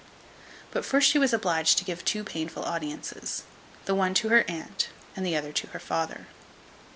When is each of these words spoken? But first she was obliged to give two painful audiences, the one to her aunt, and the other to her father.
But 0.71 0.83
first 0.83 1.07
she 1.07 1.19
was 1.19 1.31
obliged 1.31 1.77
to 1.77 1.83
give 1.85 2.03
two 2.03 2.23
painful 2.23 2.63
audiences, 2.63 3.43
the 3.85 3.93
one 3.93 4.15
to 4.15 4.29
her 4.29 4.43
aunt, 4.47 4.89
and 5.15 5.23
the 5.23 5.35
other 5.35 5.51
to 5.53 5.67
her 5.67 5.79
father. 5.79 6.25